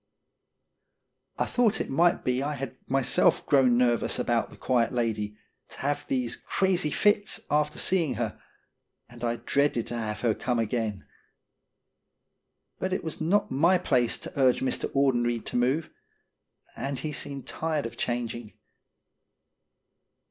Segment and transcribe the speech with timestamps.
[1.37, 5.79] I thought it might be I had myself grown nervous about the quiet lady, to
[5.81, 8.41] have these crazy fits after seeing her,
[9.07, 11.05] and I dreaded to have her come again.
[12.79, 14.89] But it was not my place to urge Mr.
[14.95, 15.91] Audenried to move,
[16.75, 18.53] and he seemed tired of changing.